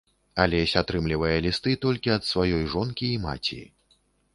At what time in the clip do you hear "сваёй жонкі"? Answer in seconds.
2.33-3.05